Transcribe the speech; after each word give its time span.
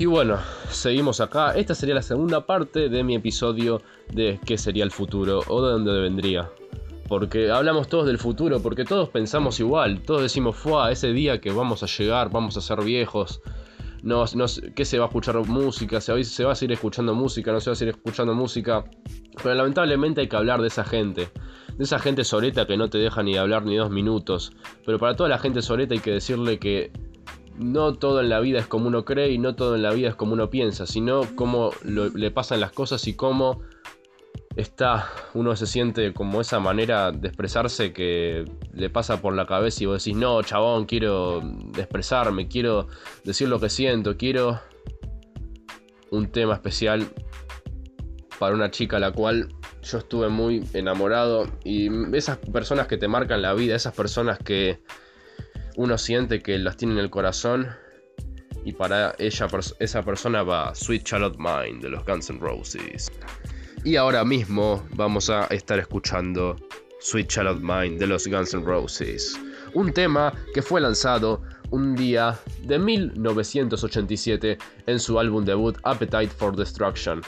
Y 0.00 0.06
bueno, 0.06 0.38
seguimos 0.70 1.20
acá. 1.20 1.52
Esta 1.52 1.74
sería 1.74 1.94
la 1.94 2.00
segunda 2.00 2.46
parte 2.46 2.88
de 2.88 3.04
mi 3.04 3.16
episodio 3.16 3.82
de 4.10 4.40
qué 4.46 4.56
sería 4.56 4.82
el 4.82 4.90
futuro 4.90 5.42
o 5.46 5.62
de 5.62 5.72
dónde 5.72 5.92
vendría. 6.00 6.50
Porque 7.06 7.50
hablamos 7.50 7.86
todos 7.86 8.06
del 8.06 8.16
futuro, 8.16 8.62
porque 8.62 8.86
todos 8.86 9.10
pensamos 9.10 9.60
igual. 9.60 10.00
Todos 10.00 10.22
decimos, 10.22 10.56
fue 10.56 10.90
ese 10.90 11.12
día 11.12 11.38
que 11.38 11.52
vamos 11.52 11.82
a 11.82 11.86
llegar, 11.86 12.30
vamos 12.30 12.56
a 12.56 12.62
ser 12.62 12.82
viejos. 12.82 13.42
No, 14.02 14.24
no, 14.36 14.46
que 14.74 14.86
se 14.86 14.98
va 14.98 15.04
a 15.04 15.08
escuchar 15.08 15.36
música, 15.46 16.00
se 16.00 16.14
va, 16.14 16.24
se 16.24 16.44
va 16.44 16.52
a 16.52 16.54
seguir 16.54 16.72
escuchando 16.72 17.14
música, 17.14 17.52
no 17.52 17.60
se 17.60 17.68
va 17.68 17.72
a 17.72 17.76
seguir 17.76 17.94
escuchando 17.94 18.32
música. 18.32 18.84
Pero 19.42 19.54
lamentablemente 19.54 20.22
hay 20.22 20.28
que 20.28 20.36
hablar 20.36 20.62
de 20.62 20.68
esa 20.68 20.84
gente. 20.84 21.28
De 21.76 21.84
esa 21.84 21.98
gente 21.98 22.24
soleta 22.24 22.66
que 22.66 22.78
no 22.78 22.88
te 22.88 22.96
deja 22.96 23.22
ni 23.22 23.36
hablar 23.36 23.66
ni 23.66 23.76
dos 23.76 23.90
minutos. 23.90 24.50
Pero 24.86 24.98
para 24.98 25.14
toda 25.14 25.28
la 25.28 25.36
gente 25.36 25.60
soleta 25.60 25.92
hay 25.92 26.00
que 26.00 26.12
decirle 26.12 26.58
que 26.58 26.90
no 27.56 27.94
todo 27.94 28.20
en 28.20 28.28
la 28.28 28.40
vida 28.40 28.58
es 28.58 28.66
como 28.66 28.88
uno 28.88 29.04
cree 29.04 29.30
y 29.30 29.38
no 29.38 29.54
todo 29.54 29.76
en 29.76 29.82
la 29.82 29.92
vida 29.92 30.08
es 30.08 30.14
como 30.14 30.32
uno 30.32 30.50
piensa, 30.50 30.86
sino 30.86 31.22
cómo 31.34 31.70
le 31.84 32.30
pasan 32.30 32.60
las 32.60 32.72
cosas 32.72 33.06
y 33.06 33.14
cómo 33.14 33.60
está, 34.56 35.08
uno 35.34 35.54
se 35.56 35.66
siente 35.66 36.12
como 36.12 36.40
esa 36.40 36.58
manera 36.58 37.12
de 37.12 37.28
expresarse 37.28 37.92
que 37.92 38.44
le 38.72 38.90
pasa 38.90 39.20
por 39.20 39.34
la 39.34 39.46
cabeza 39.46 39.82
y 39.82 39.86
vos 39.86 40.04
decís, 40.04 40.18
no, 40.18 40.42
chabón, 40.42 40.86
quiero 40.86 41.40
expresarme, 41.76 42.48
quiero 42.48 42.88
decir 43.24 43.48
lo 43.48 43.60
que 43.60 43.68
siento, 43.68 44.16
quiero 44.16 44.60
un 46.10 46.30
tema 46.30 46.54
especial 46.54 47.06
para 48.38 48.54
una 48.54 48.70
chica 48.70 48.96
a 48.96 49.00
la 49.00 49.12
cual 49.12 49.54
yo 49.82 49.98
estuve 49.98 50.28
muy 50.28 50.64
enamorado 50.74 51.46
y 51.64 51.88
esas 52.16 52.38
personas 52.38 52.86
que 52.86 52.96
te 52.96 53.06
marcan 53.06 53.42
la 53.42 53.54
vida, 53.54 53.76
esas 53.76 53.94
personas 53.94 54.38
que 54.38 54.80
uno 55.76 55.98
siente 55.98 56.40
que 56.40 56.58
las 56.58 56.76
tiene 56.76 56.94
en 56.94 57.00
el 57.00 57.10
corazón 57.10 57.68
y 58.64 58.72
para 58.72 59.14
ella, 59.18 59.46
esa 59.78 60.02
persona 60.02 60.42
va 60.42 60.74
Sweet 60.74 61.04
Charlotte 61.04 61.38
Mine 61.38 61.80
de 61.80 61.88
los 61.88 62.04
Guns 62.04 62.28
N' 62.30 62.40
Roses. 62.40 63.10
Y 63.84 63.96
ahora 63.96 64.24
mismo 64.24 64.86
vamos 64.94 65.30
a 65.30 65.46
estar 65.46 65.78
escuchando 65.78 66.56
Sweet 67.00 67.28
Charlotte 67.28 67.62
Mine 67.62 67.98
de 67.98 68.06
los 68.06 68.26
Guns 68.26 68.52
N' 68.52 68.64
Roses. 68.64 69.38
Un 69.72 69.92
tema 69.92 70.34
que 70.52 70.60
fue 70.60 70.80
lanzado 70.80 71.42
un 71.70 71.94
día 71.96 72.38
de 72.64 72.78
1987 72.78 74.58
en 74.86 75.00
su 75.00 75.18
álbum 75.18 75.44
debut 75.44 75.78
Appetite 75.84 76.28
for 76.28 76.54
Destruction, 76.54 77.22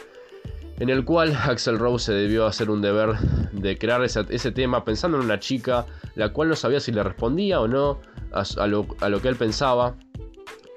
en 0.79 0.91
el 0.91 1.05
cual 1.05 1.35
Axel 1.45 1.79
Rose 1.79 2.07
se 2.07 2.13
debió 2.13 2.47
hacer 2.47 2.69
un 2.69 2.83
deber 2.83 3.17
de 3.53 3.79
crear 3.79 4.03
ese, 4.03 4.51
tema 4.51 4.85
pensando 4.85 5.17
en 5.19 5.25
una 5.25 5.39
chica, 5.39 5.87
la 6.17 6.33
cual 6.33 6.49
no 6.49 6.57
sabía 6.57 6.81
si 6.81 6.93
le 6.93 7.03
respondía 7.03 7.61
o 7.61 7.69
no 7.69 8.01
a, 8.33 8.67
lo, 8.67 8.87
que 9.21 9.29
él 9.29 9.37
pensaba, 9.37 9.97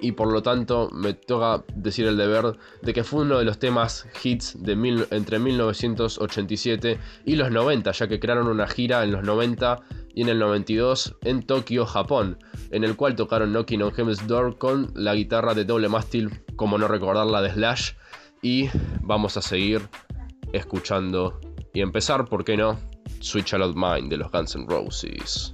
y 0.00 0.12
por 0.12 0.30
lo 0.30 0.42
tanto 0.42 0.90
me 0.92 1.14
toca 1.14 1.64
decir 1.74 2.06
el 2.06 2.16
deber 2.16 2.56
de 2.82 2.92
que 2.92 3.02
fue 3.02 3.22
uno 3.22 3.38
de 3.38 3.44
los 3.44 3.58
temas 3.58 4.06
hits 4.22 4.62
de 4.62 4.72
entre 5.10 5.38
1987 5.38 6.98
y 7.24 7.36
los 7.36 7.50
90, 7.50 7.92
ya 7.92 8.08
que 8.08 8.20
crearon 8.20 8.48
una 8.48 8.66
gira 8.66 9.02
en 9.04 9.12
los 9.12 9.24
90 9.24 9.80
y 10.14 10.22
en 10.22 10.28
el 10.28 10.38
92 10.38 11.16
en 11.22 11.42
Tokio, 11.42 11.86
Japón, 11.86 12.38
en 12.70 12.84
el 12.84 12.96
cual 12.96 13.16
tocaron 13.16 13.52
Knocking 13.52 13.82
on 13.82 13.92
Heaven's 13.92 14.26
Door 14.26 14.58
con 14.58 14.92
la 14.94 15.14
guitarra 15.14 15.54
de 15.54 15.64
doble 15.64 15.88
mástil, 15.88 16.42
como 16.56 16.78
no 16.78 16.88
recordar 16.88 17.26
la 17.26 17.40
de 17.42 17.52
Slash, 17.52 17.92
y 18.42 18.68
vamos 19.00 19.36
a 19.36 19.42
seguir 19.42 19.88
escuchando 20.52 21.40
y 21.72 21.80
empezar, 21.80 22.24
¿por 22.26 22.44
qué 22.44 22.56
no? 22.56 22.78
Switch 23.20 23.54
Out 23.54 23.76
Mind 23.76 24.10
de 24.10 24.18
los 24.18 24.30
Guns 24.30 24.56
N' 24.56 24.66
Roses. 24.68 25.52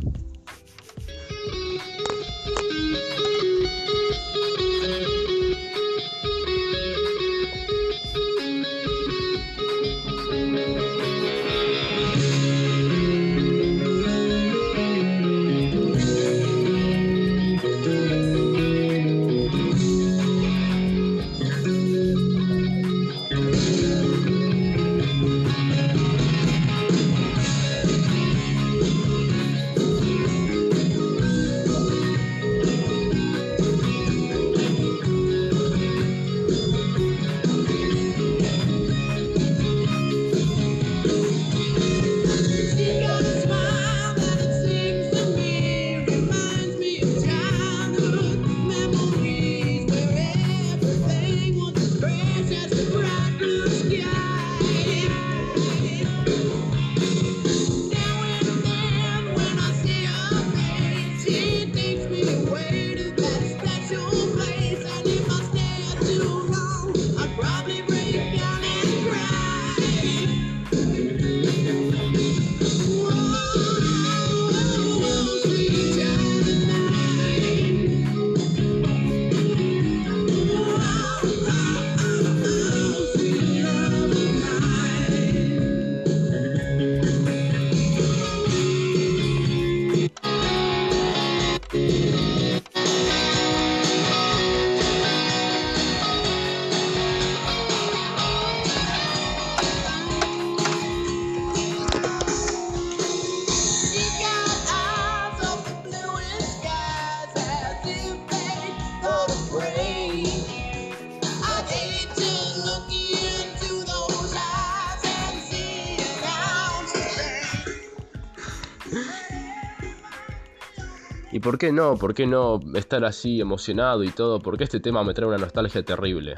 Por 121.43 121.59
qué 121.59 121.73
no? 121.73 121.97
¿Por 121.97 122.15
qué 122.15 122.27
no 122.27 122.61
estar 122.75 123.05
así 123.05 123.41
emocionado 123.41 124.05
y 124.05 124.11
todo? 124.11 124.39
Porque 124.39 124.65
este 124.65 124.81
tema 124.81 125.05
me 125.05 125.13
trae 125.13 125.29
una 125.29 125.39
nostalgia 125.39 125.85
terrible. 125.85 126.37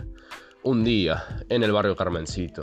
Un 0.62 0.82
día, 0.82 1.44
en 1.48 1.62
el 1.62 1.72
barrio 1.72 1.94
Carmencito. 1.94 2.62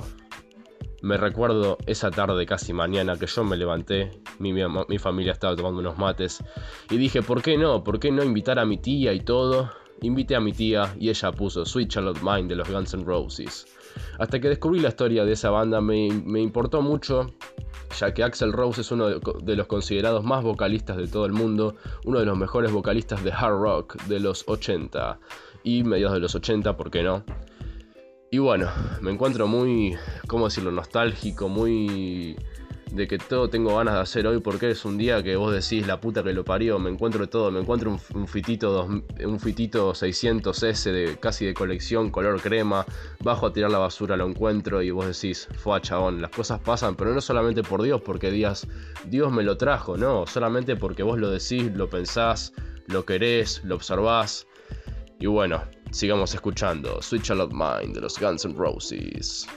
Me 1.04 1.18
recuerdo 1.18 1.78
esa 1.86 2.12
tarde 2.12 2.46
casi 2.46 2.74
mañana 2.74 3.16
que 3.16 3.28
yo 3.28 3.44
me 3.44 3.58
levanté, 3.58 4.12
mi, 4.40 4.54
mi, 4.54 4.98
familia 4.98 5.32
estaba 5.32 5.56
tomando 5.56 5.80
unos 5.80 5.98
mates, 5.98 6.44
y 6.90 6.98
dije, 6.98 7.22
¿por 7.22 7.42
qué 7.42 7.58
no? 7.58 7.84
¿Por 7.84 8.00
qué 8.00 8.12
no 8.12 8.24
invitar 8.24 8.60
a 8.60 8.66
mi 8.66 8.78
tía 8.78 9.14
y 9.14 9.22
todo? 9.22 9.72
Invité 10.02 10.36
a 10.36 10.40
mi 10.40 10.52
tía 10.52 10.96
y 11.00 11.10
ella 11.10 11.32
puso 11.32 11.66
Sweet 11.66 11.90
Charlotte 11.90 12.22
Mine 12.22 12.48
de 12.48 12.56
los 12.56 12.70
Guns 12.70 12.94
N' 12.94 13.06
Roses. 13.06 13.66
Hasta 14.20 14.40
que 14.40 14.50
descubrí 14.50 14.80
la 14.80 14.90
historia 14.90 15.26
de 15.26 15.34
esa 15.34 15.50
banda 15.50 15.80
me, 15.82 16.10
me 16.10 16.42
importó 16.42 16.82
mucho 16.82 17.28
ya 18.00 18.14
que 18.14 18.24
Axel 18.24 18.54
Rose 18.54 18.82
es 18.82 18.92
uno 18.92 19.10
de 19.10 19.56
los 19.56 19.68
considerados 19.68 20.24
más 20.24 20.44
vocalistas 20.44 20.98
de 20.98 21.08
todo 21.08 21.26
el 21.26 21.34
mundo, 21.34 21.76
uno 22.06 22.20
de 22.20 22.26
los 22.26 22.38
mejores 22.38 22.72
vocalistas 22.72 23.24
de 23.24 23.32
hard 23.32 23.60
rock 23.62 24.04
de 24.04 24.20
los 24.20 24.44
80 24.48 25.20
y 25.64 25.84
mediados 25.84 26.16
de 26.16 26.22
los 26.22 26.36
80, 26.36 26.76
¿por 26.78 26.90
qué 26.90 27.04
no? 27.04 27.24
Y 28.32 28.38
bueno, 28.38 28.70
me 29.02 29.12
encuentro 29.12 29.48
muy, 29.48 29.96
¿cómo 30.28 30.46
decirlo?, 30.46 30.72
nostálgico, 30.72 31.50
muy 31.50 32.38
de 32.92 33.08
que 33.08 33.18
todo 33.18 33.50
tengo 33.50 33.78
ganas 33.78 33.96
de 33.96 34.00
hacer 34.02 34.28
hoy 34.28 34.40
porque 34.40 34.72
es 34.72 34.84
un 34.84 34.98
día 34.98 35.24
que 35.24 35.36
vos 35.36 35.54
decís 35.54 35.88
la 35.88 36.00
puta 36.00 36.24
que 36.24 36.34
lo 36.34 36.44
parió, 36.44 36.78
me 36.78 36.90
encuentro 36.90 37.28
todo, 37.28 37.50
me 37.50 37.62
encuentro 37.62 37.98
un, 38.14 38.28
fitito 38.28 38.86
un 38.86 39.40
fitito 39.40 39.94
600S 39.94 40.92
de 40.92 41.18
casi 41.20 41.46
de 41.46 41.54
colección, 41.54 42.10
color 42.10 42.42
crema, 42.42 42.86
bajo 43.24 43.48
a 43.48 43.54
tirar 43.54 43.72
la 43.72 43.78
basura, 43.78 44.18
lo 44.18 44.28
encuentro 44.28 44.82
y 44.82 44.92
vos 44.92 45.06
decís, 45.08 45.48
fue 45.58 45.80
chabón, 45.82 46.22
las 46.22 46.32
cosas 46.32 46.60
pasan, 46.60 46.96
pero 46.96 47.14
no 47.14 47.22
solamente 47.22 47.64
por 47.64 47.82
Dios, 47.82 48.02
porque 48.02 48.30
Dios, 48.30 48.68
Dios 49.06 49.32
me 49.32 49.44
lo 49.44 49.58
trajo, 49.58 49.96
no, 49.96 50.28
solamente 50.28 50.76
porque 50.76 51.04
vos 51.04 51.18
lo 51.18 51.30
decís, 51.30 51.72
lo 51.74 51.90
pensás, 51.90 52.54
lo 52.88 53.06
querés, 53.06 53.64
lo 53.64 53.76
observás. 53.76 54.48
Y 55.20 55.28
bueno, 55.28 55.64
sigamos 55.92 56.34
escuchando 56.34 57.02
Switch 57.02 57.30
a 57.32 57.36
Lot 57.36 57.52
Mind 57.52 57.96
de 57.96 58.02
los 58.02 58.20
Guns 58.20 58.44
N' 58.44 58.56
Roses. 58.56 59.48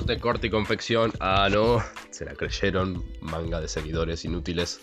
Corte, 0.00 0.18
corte 0.18 0.46
y 0.46 0.50
confección. 0.50 1.12
Ah, 1.20 1.50
no. 1.52 1.84
Se 2.08 2.24
la 2.24 2.32
creyeron. 2.32 3.04
Manga 3.20 3.60
de 3.60 3.68
seguidores 3.68 4.24
inútiles. 4.24 4.80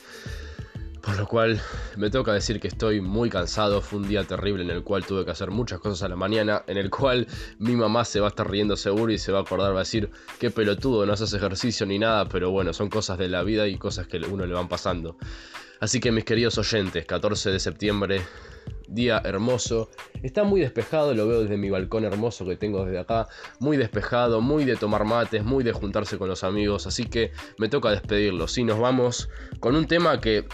Por 1.01 1.17
lo 1.17 1.27
cual 1.27 1.59
me 1.95 2.11
toca 2.11 2.33
decir 2.33 2.59
que 2.59 2.67
estoy 2.67 3.01
muy 3.01 3.27
cansado. 3.31 3.81
Fue 3.81 3.97
un 3.97 4.07
día 4.07 4.23
terrible 4.25 4.63
en 4.63 4.69
el 4.69 4.83
cual 4.83 5.07
tuve 5.07 5.25
que 5.25 5.31
hacer 5.31 5.49
muchas 5.49 5.79
cosas 5.79 6.03
a 6.03 6.09
la 6.09 6.15
mañana. 6.15 6.63
En 6.67 6.77
el 6.77 6.91
cual 6.91 7.25
mi 7.57 7.75
mamá 7.75 8.05
se 8.05 8.19
va 8.19 8.27
a 8.27 8.29
estar 8.29 8.47
riendo 8.47 8.77
seguro 8.77 9.11
y 9.11 9.17
se 9.17 9.31
va 9.31 9.39
a 9.39 9.41
acordar, 9.41 9.71
va 9.71 9.77
a 9.77 9.79
decir, 9.79 10.11
qué 10.37 10.51
pelotudo, 10.51 11.03
no 11.03 11.13
haces 11.13 11.33
ejercicio 11.33 11.87
ni 11.87 11.97
nada. 11.97 12.29
Pero 12.29 12.51
bueno, 12.51 12.71
son 12.71 12.87
cosas 12.87 13.17
de 13.17 13.27
la 13.27 13.41
vida 13.41 13.67
y 13.67 13.79
cosas 13.79 14.05
que 14.05 14.19
uno 14.19 14.45
le 14.45 14.53
van 14.53 14.69
pasando. 14.69 15.17
Así 15.79 15.99
que 15.99 16.11
mis 16.11 16.25
queridos 16.25 16.59
oyentes, 16.59 17.07
14 17.07 17.49
de 17.49 17.59
septiembre, 17.59 18.21
día 18.87 19.21
hermoso. 19.23 19.89
Está 20.23 20.43
muy 20.43 20.61
despejado, 20.61 21.13
lo 21.13 21.27
veo 21.27 21.41
desde 21.41 21.57
mi 21.57 21.69
balcón 21.69 22.05
hermoso 22.05 22.45
que 22.45 22.55
tengo 22.55 22.85
desde 22.85 22.99
acá. 22.99 23.27
Muy 23.59 23.77
despejado, 23.77 24.41
muy 24.41 24.65
de 24.65 24.75
tomar 24.75 25.05
mates, 25.05 25.43
muy 25.43 25.63
de 25.63 25.71
juntarse 25.71 26.17
con 26.17 26.29
los 26.29 26.43
amigos. 26.43 26.87
Así 26.87 27.05
que 27.05 27.31
me 27.57 27.69
toca 27.69 27.91
despedirlo. 27.91 28.47
Sí, 28.47 28.63
nos 28.63 28.79
vamos 28.79 29.29
con 29.59 29.75
un 29.75 29.87
tema 29.87 30.19
que 30.19 30.45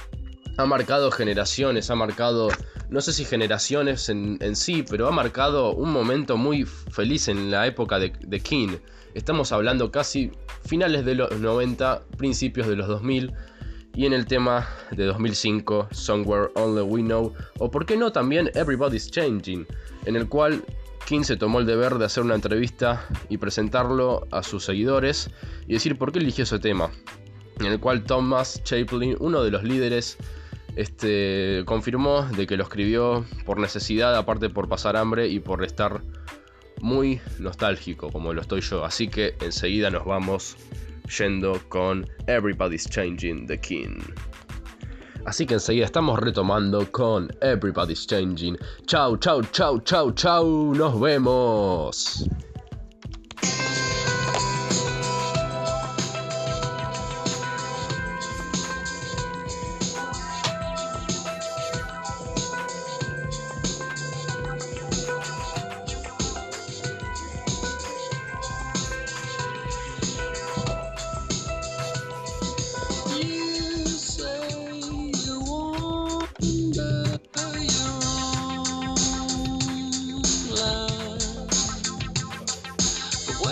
ha 0.57 0.65
marcado 0.65 1.11
generaciones, 1.11 1.89
ha 1.89 1.95
marcado, 1.95 2.49
no 2.89 3.01
sé 3.01 3.13
si 3.13 3.25
generaciones 3.25 4.09
en, 4.09 4.55
sí, 4.55 4.83
pero 4.87 5.07
ha 5.07 5.11
marcado 5.11 5.73
un 5.73 5.91
momento 5.91 6.37
muy 6.37 6.65
feliz 6.65 7.27
en 7.27 7.49
la 7.49 7.65
época 7.65 7.97
de, 7.99 8.13
de 8.19 8.39
King. 8.39 8.77
Estamos 9.15 9.51
hablando 9.51 9.91
casi 9.91 10.31
finales 10.65 11.05
de 11.05 11.15
los 11.15 11.39
90, 11.39 12.03
principios 12.17 12.67
de 12.67 12.75
los 12.75 12.87
2000 12.87 13.33
y 13.95 14.05
en 14.05 14.13
el 14.13 14.25
tema 14.25 14.67
de 14.91 15.05
2005, 15.05 15.89
Somewhere 15.91 16.49
Only 16.55 16.81
We 16.81 17.01
Know, 17.01 17.33
o 17.59 17.69
por 17.69 17.85
qué 17.85 17.95
no 17.95 18.11
también 18.11 18.49
Everybody's 18.55 19.09
Changing, 19.09 19.67
en 20.05 20.15
el 20.15 20.27
cual 20.27 20.63
King 21.05 21.23
se 21.23 21.37
tomó 21.37 21.59
el 21.59 21.65
deber 21.65 21.95
de 21.95 22.05
hacer 22.05 22.23
una 22.23 22.35
entrevista 22.35 23.05
y 23.29 23.37
presentarlo 23.37 24.27
a 24.31 24.41
sus 24.41 24.65
seguidores 24.65 25.29
y 25.67 25.73
decir 25.73 25.97
por 25.97 26.11
qué 26.11 26.19
eligió 26.19 26.43
ese 26.43 26.59
tema, 26.59 26.89
en 27.59 27.67
el 27.67 27.79
cual 27.79 28.03
Thomas 28.03 28.63
Chaplin, 28.63 29.15
uno 29.19 29.43
de 29.43 29.51
los 29.51 29.63
líderes, 29.63 30.17
este, 30.75 31.61
confirmó 31.65 32.23
de 32.23 32.47
que 32.47 32.57
lo 32.57 32.63
escribió 32.63 33.25
por 33.45 33.59
necesidad, 33.59 34.15
aparte 34.15 34.49
por 34.49 34.67
pasar 34.67 34.97
hambre 34.97 35.27
y 35.27 35.39
por 35.39 35.63
estar 35.63 36.01
muy 36.81 37.21
nostálgico 37.39 38.11
como 38.11 38.33
lo 38.33 38.41
estoy 38.41 38.61
yo. 38.61 38.83
Así 38.83 39.07
que 39.07 39.35
enseguida 39.41 39.91
nos 39.91 40.05
vamos 40.05 40.57
yendo 41.07 41.59
con 41.69 42.05
Everybody's 42.27 42.87
Changing 42.89 43.47
the 43.47 43.57
King. 43.57 44.01
Así 45.25 45.45
que 45.45 45.53
enseguida 45.53 45.85
estamos 45.85 46.19
retomando 46.19 46.85
con 46.91 47.29
Everybody's 47.41 48.05
Changing. 48.05 48.57
Chau, 48.87 49.15
chau, 49.17 49.41
chau, 49.51 49.79
chau, 49.79 50.11
chau. 50.11 50.73
Nos 50.73 50.99
vemos. 50.99 52.27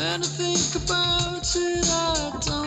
When 0.02 0.20
I 0.20 0.26
think 0.26 0.84
about 0.84 1.56
it, 1.56 1.86
I 1.88 2.40
don't. 2.42 2.61